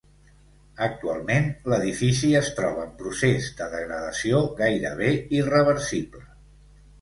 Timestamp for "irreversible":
5.43-6.27